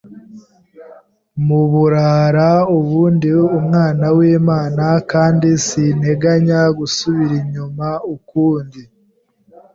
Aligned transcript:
mu 1.45 1.61
burara 1.71 2.49
ubu 2.77 2.99
ndi 3.15 3.31
umwana 3.59 4.05
w’Imana 4.17 4.85
kandi 5.11 5.47
sinteganya 5.67 6.59
gusubira 6.77 7.33
inyuma 7.43 7.87
ukundi 8.15 8.81